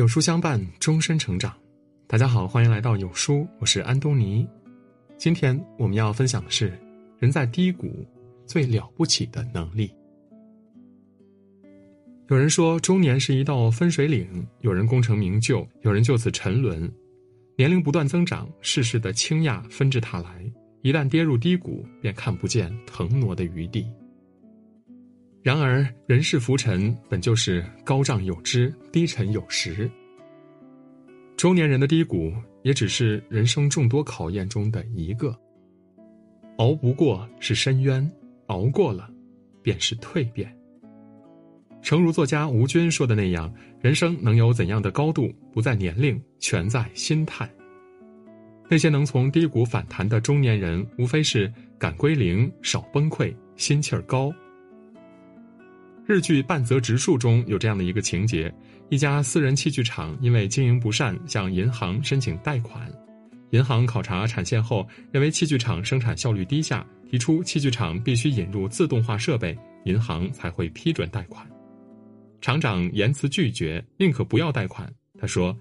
[0.00, 1.54] 有书相伴，终身成长。
[2.06, 4.48] 大家好，欢迎来到有书，我是安东尼。
[5.18, 6.72] 今天我们要分享的是，
[7.18, 8.02] 人在低谷
[8.46, 9.92] 最了不起的能力。
[12.30, 14.26] 有人说，中年是一道分水岭，
[14.60, 16.90] 有人功成名就，有人就此沉沦。
[17.58, 23.86] 年龄不断增长，世事的倾轧纷至沓来，一旦跌入低谷，便看不见腾挪的余地。
[25.42, 29.90] 然而，人世浮沉本就是高涨有之，低沉有时。
[31.34, 32.30] 中年人的低谷
[32.62, 35.34] 也只是人生众多考验中的一个。
[36.58, 38.06] 熬不过是深渊，
[38.48, 39.08] 熬过了，
[39.62, 40.54] 便是蜕变。
[41.80, 43.50] 诚如作家吴军说的那样，
[43.80, 47.50] 人生能有怎样的高度，不在年龄，全在心态。
[48.68, 54.30] 那些能从低谷反弹的中年人，无非是敢归零，少崩溃，心气儿高。
[56.10, 58.52] 日剧《半泽直树》中有这样的一个情节：
[58.88, 62.92] 一家私人器具厂因为经营不善，向银行申请贷款。
[63.50, 71.48] 银行考察产线后，认为器具厂生产效率低下，提出器具厂必须引入自动化设备，银行才会批准贷款。
[72.40, 74.92] 厂长严词拒绝，宁可不要贷款。
[75.16, 75.56] 他说：“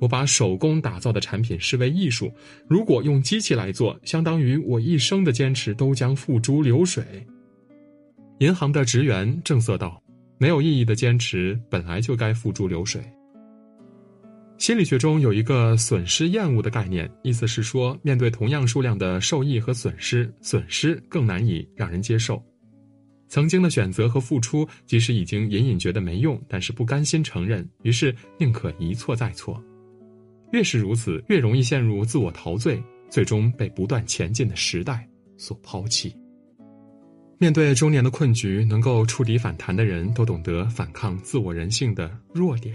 [0.00, 2.28] 我把手工打造的产品视为艺术，
[2.68, 7.04] 如果用机器来做，相当于我一生的坚持都将付诸流水。”
[8.38, 10.01] 银行的职员正色道
[10.42, 13.00] ：“没有意义的坚持本来就该付诸流水。”
[14.58, 22.42] 心理学中有一个损失厌恶的概念，意思是说，面对同样数量的受益和损失，损失更难以让人接受。
[23.28, 29.62] 曾经的选择和付出，即使已经隐隐觉得没用，但是不甘心承认，于是宁可一错再错。
[30.52, 36.12] 越是如此，越容易陷入自我陶醉，最终被不断前进的时代所抛弃。
[37.42, 42.72] 面对中年的困局，能够触底反弹的人都懂得反抗自我人性的弱点。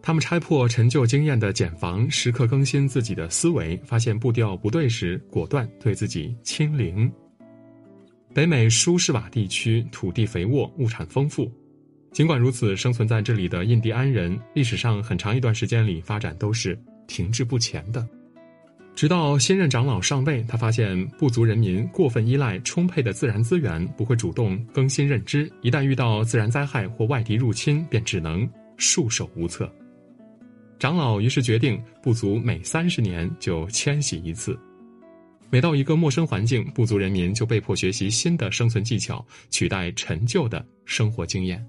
[0.00, 7.12] 他们拆破陈旧经验的茧房，时刻更新自己的思维，发现步调不对时，果断对自己清零。
[8.32, 11.52] 北美舒适瓦地区土地肥沃，物产丰富。
[12.12, 16.74] 尽管如此，生存在这里的印第安人，历史上很长一段时间里发展都是
[17.06, 18.08] 停滞不前的。
[18.96, 25.52] 直到新任长老上位，他发现部族人民过分依赖充沛的自然资源，不会主动更新认知。
[25.60, 28.48] 一旦遇到自然灾害或外敌入侵，便只能
[28.78, 29.70] 束手无策。
[30.78, 34.58] 长老于是决定，部族每三十年就迁徙一次。
[35.50, 41.62] 每到一个陌生环境，部族人民就被迫学习新的生存技巧，取代陈旧的生活经验。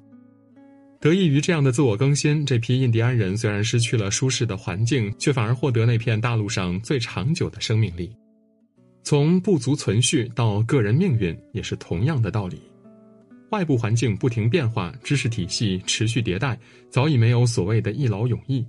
[0.99, 8.11] 得益于这样的自我更新，这批印第安人虽然失去了舒适的环境，却反而获得那片大陆上最长久的生命力。
[9.03, 12.59] 从部族存续到个人命运，也是同样的道理。
[13.51, 16.57] 外部环境不停变化，知识体系持续迭代，
[16.89, 18.65] 早已没有所谓的一劳永逸。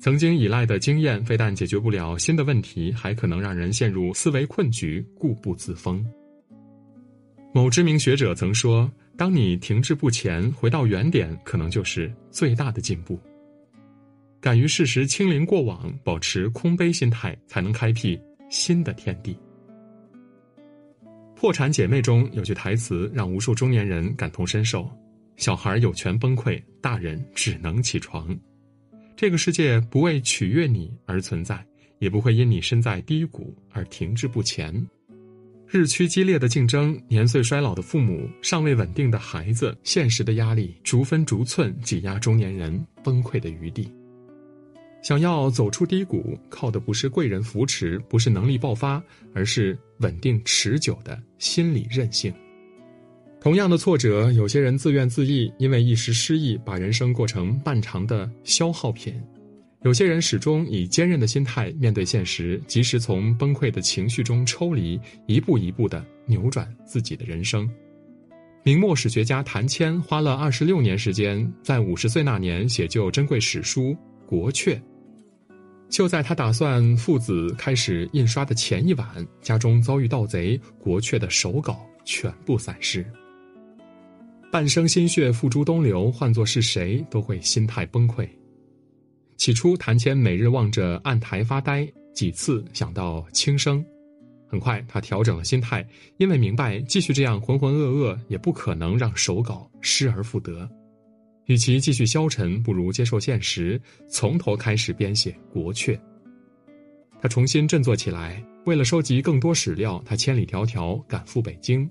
[0.00, 6.04] 曾经依赖的经验，非但解决不了新的问题，还可能让人陷入思维困局，固步自封。
[7.52, 8.90] 某知名学者曾说。
[9.16, 13.20] 当你停滞不前，回到原点，可能就是最大的进步。
[14.40, 18.18] 敢于适时清零过往，保持空杯心态，才能开辟
[18.50, 19.38] 新的天地。
[21.36, 24.90] 破产姐妹中有句台词让无数中年人感同身受
[25.36, 28.36] ：“小孩有权崩溃，大人只能起床。”
[29.16, 31.64] 这个世界不为取悦你而存在，
[31.98, 34.74] 也不会因你身在低谷而停滞不前。
[35.72, 43.90] 日趋激烈的竞争，年岁衰老的父母，尚未稳定的孩子，现实的压力逐分逐寸挤压中年人崩溃的余地。
[45.02, 49.02] 想要走出低谷，靠的不是贵人扶持，不是能力爆发，
[49.32, 52.30] 而是稳定持久的心理韧性。
[53.40, 59.18] 同样的挫折，有些人自怨自艾，因为一时失意，把人生过成漫长的消耗品。
[59.84, 67.68] 有些人始终以坚韧的心态面对现实，及时从崩溃的情绪中抽离，一步一步的扭转自己的人生。
[68.62, 73.90] 明末史学家谭谦花了二十六年时间，在五十岁那年写就珍贵史书
[74.24, 74.74] 《国阙》。
[75.88, 79.04] 就在他打算父子开始印刷的前一晚，
[79.40, 83.04] 家中遭遇盗贼，《国阙》的手稿全部散失。
[84.52, 88.28] 半生心血付诸东流，换作是谁都会心态崩溃。
[89.36, 93.84] 起初，谭谦每日望着案台发呆，几次想到轻生。
[94.46, 95.86] 很快，他调整了心态，
[96.18, 100.68] 因为明白继续这样浑浑噩噩也不可能让手稿失而复得。
[101.46, 105.96] 与其继续消沉，不如接受现实，从头开始编写《国阙》。
[107.20, 111.88] 他重新振作起来，为了收集更多史料，他千里迢迢赶赴北京。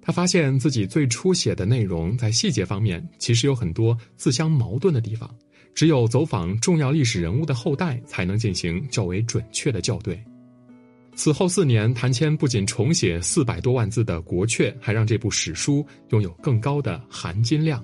[0.00, 5.28] 他发现自己最初写的内容，在细节方面其实有很多自相矛盾的地方。
[5.78, 10.20] 只有走访重要历史人物的后代，才能进行较为准确的校对。
[11.14, 17.80] 此后四年，谭谦不仅重写四百多万字的《国阙》，还让这部史书拥有更高的含金量。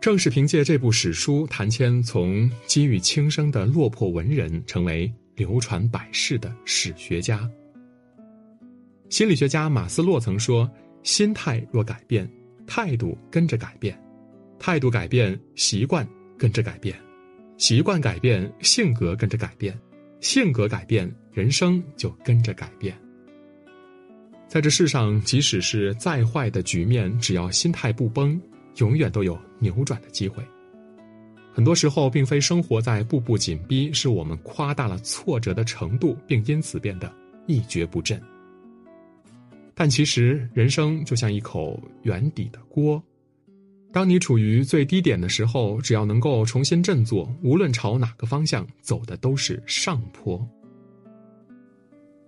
[0.00, 7.46] 正是凭借这部史书，谭谦从机遇轻生的落魄文人，成为流传百世的史学家。
[9.10, 10.66] 心理学家马斯洛曾说
[11.04, 12.26] ：“心态若改变，
[12.66, 13.94] 态度跟着改变；
[14.58, 16.08] 态度改变，习惯。”
[16.38, 16.96] 跟着改变，
[17.56, 19.78] 习惯改变，性格跟着改变，
[20.20, 22.96] 性格改变，人生就跟着改变。
[24.48, 28.40] 在这世上，即使是再坏的局面，只要心态不崩，
[28.76, 30.44] 永远都有扭转的机会。
[31.52, 37.12] 很多时候，并非生活在步步紧逼，是我们夸大了挫折的程度，并因此变得
[37.46, 38.20] 一蹶不振。
[39.74, 43.02] 但其实，人生就像一口圆底的锅。
[43.94, 50.44] 当你处于最低点的时候，只要能够重新振作，无论朝哪个方向走的都是上坡。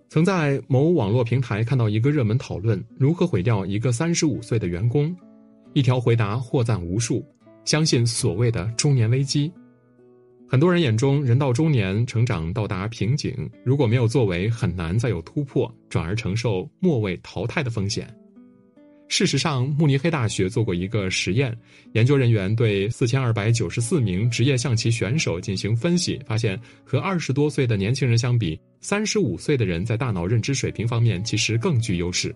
[0.08, 5.12] 曾在某网络平台看到一个热门讨论：如何毁掉一个三十五岁的员工？
[5.72, 7.26] 一条回答获赞无数，
[7.64, 9.52] 相信所谓的中年危机。
[10.48, 13.34] 很多人眼中，人到中年，成长到达瓶颈，
[13.64, 18.08] 如果没有作为，很难再有突破，转而承受末位淘汰的风险。
[19.08, 21.56] 事实上，慕尼黑大学做过一个实验，
[21.92, 32.34] 研究人员对四千二百九十四名职业象棋选手进行分析，发现和二十多岁的年轻人相比，三十五岁的人在大脑认知水平方面其实更具优势。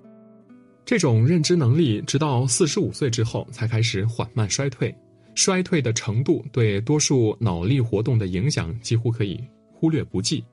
[0.85, 4.95] 这种认知能力直到四十五岁之后才开始缓慢衰退，
[5.35, 10.45] 衰退的程度对多数脑力活动的影响几乎可以忽略不计。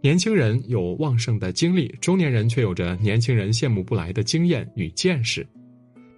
[0.00, 5.44] 年轻人有旺盛的精力，中年人却有着年轻人羡慕不来的经验与见识。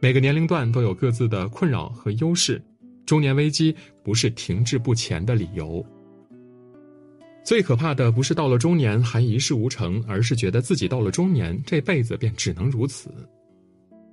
[0.01, 2.63] 每个年龄段都有各自的困扰和优势，
[3.07, 5.85] 中年危机不是停滞不前的理由。
[7.43, 13.11] 最可怕的不是到了中年还一事无成，而是觉得自己到了中年这辈子便只能如此。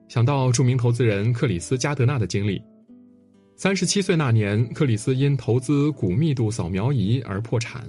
[0.08, 2.62] 想到著名投资人克里斯·加德纳的经历，
[3.58, 7.86] 三十七岁那年，克里斯因投资骨密度扫描仪而破产。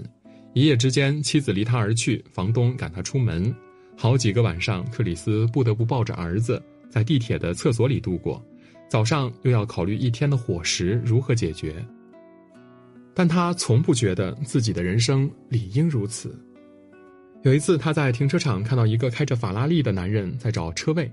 [0.54, 3.54] 一夜之间，妻子离他而去，房东赶他出门，
[3.96, 6.60] 好几个晚上，克里斯不得不抱着儿子
[6.90, 8.42] 在地铁的厕所里度过，
[8.88, 11.84] 早上又要考虑一天的伙食如何解决。
[13.14, 16.36] 但他从不觉得自己的人生理应如此。
[17.42, 21.10] 有一次，他在停车场看到一个开着法拉利的男人在找车位，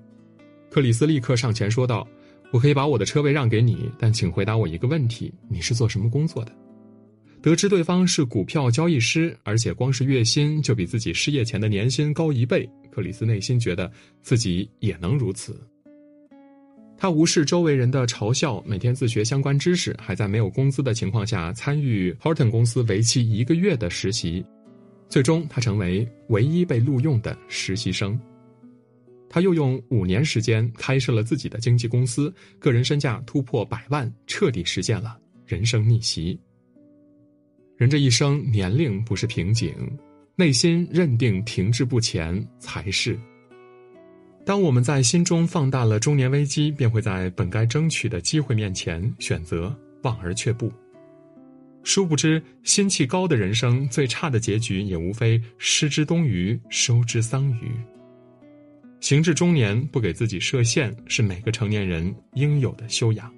[0.72, 2.08] 克里斯立刻上前说道
[2.52, 6.52] ：“我可以把我的车位让给你，但请回答我一个问题：你是做什么工作的？”
[7.46, 13.92] 得知对方是股票交易师，而且光是月薪就比自己失业前的年薪高一倍，克里斯内心觉得
[14.24, 15.56] 自己也能如此。
[16.98, 24.44] 他无视周围人的嘲笑，每天自学相关知识，还在没有工资的情况下参与 Horton 公司为期一个月的实习，
[25.08, 28.20] 最终他成为唯一被录用的实习生。
[29.30, 35.16] 他又用五年时间开设了自己的经纪公司，个人身价突破百万，彻底实现了
[35.46, 36.40] 人生逆袭。
[37.78, 39.76] 人这一生，年龄不是瓶颈，
[40.36, 43.20] 内心认定停滞不前才是。
[44.46, 50.72] 当我们在心中放大了中年危机，便会在本该争取的机会面前选择望而却步。
[51.84, 57.72] 殊不知，心气高的人生最差的结局，也无非失之东隅，收之桑榆。
[59.02, 63.32] 行至中年，不给自己设限，是每个成年人应有的修养。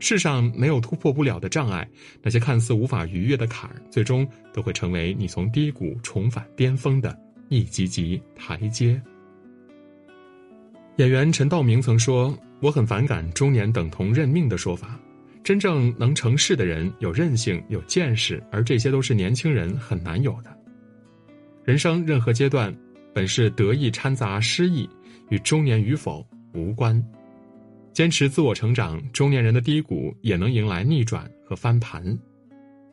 [0.00, 1.88] 世上没有突破不了的障碍，
[2.22, 9.00] 那些看似无法逾越的坎儿，最终都会成为你从低谷重返巅峰的一级级台阶。
[10.96, 14.98] 演员陈道明曾说：“我很反感‘中年等同认命’的说法。
[15.44, 20.56] 真正能成事的人有韧性、有见识，而这些都是年轻人很难有的。
[21.64, 22.74] 人生任何阶段，
[23.14, 24.88] 本是得意掺杂失意，
[25.30, 27.02] 与中年与否无关。”
[27.98, 32.16] 坚持自我成长，中年人的低谷也能迎来逆转和翻盘。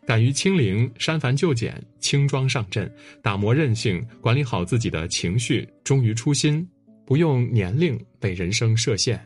[0.04, 6.68] 敢于清零、删繁就简、轻装上阵，打磨韧性，管理好自己的情绪，忠于初心，
[7.06, 9.24] 不用年龄被人生设限。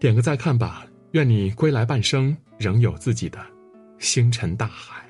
[0.00, 3.38] 点个再看吧，愿你归来半生仍有自己的
[4.00, 5.03] 星辰大海。